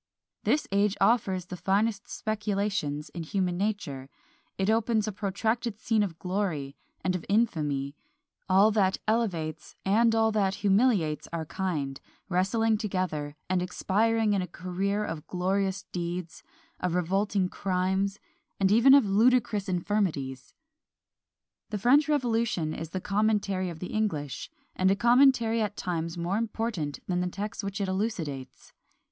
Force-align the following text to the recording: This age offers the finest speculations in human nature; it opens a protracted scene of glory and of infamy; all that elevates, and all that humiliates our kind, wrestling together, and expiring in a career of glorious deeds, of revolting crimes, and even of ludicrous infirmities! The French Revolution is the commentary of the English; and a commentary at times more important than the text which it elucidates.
This 0.45 0.67
age 0.71 0.97
offers 0.99 1.45
the 1.45 1.55
finest 1.55 2.09
speculations 2.09 3.09
in 3.09 3.21
human 3.21 3.55
nature; 3.55 4.09
it 4.57 4.67
opens 4.67 5.07
a 5.07 5.11
protracted 5.11 5.77
scene 5.79 6.01
of 6.01 6.17
glory 6.17 6.75
and 7.03 7.15
of 7.15 7.23
infamy; 7.29 7.95
all 8.49 8.71
that 8.71 8.97
elevates, 9.07 9.75
and 9.85 10.15
all 10.15 10.31
that 10.31 10.55
humiliates 10.65 11.27
our 11.31 11.45
kind, 11.45 12.01
wrestling 12.29 12.79
together, 12.79 13.35
and 13.47 13.61
expiring 13.61 14.33
in 14.33 14.41
a 14.41 14.47
career 14.47 15.05
of 15.05 15.27
glorious 15.27 15.83
deeds, 15.91 16.41
of 16.79 16.95
revolting 16.95 17.47
crimes, 17.47 18.19
and 18.59 18.71
even 18.71 18.95
of 18.95 19.05
ludicrous 19.05 19.69
infirmities! 19.69 20.55
The 21.69 21.77
French 21.77 22.09
Revolution 22.09 22.73
is 22.73 22.89
the 22.89 23.01
commentary 23.01 23.69
of 23.69 23.77
the 23.77 23.93
English; 23.93 24.49
and 24.75 24.89
a 24.89 24.95
commentary 24.95 25.61
at 25.61 25.77
times 25.77 26.17
more 26.17 26.37
important 26.39 27.01
than 27.07 27.21
the 27.21 27.27
text 27.27 27.63
which 27.63 27.79
it 27.79 27.87
elucidates. 27.87 28.73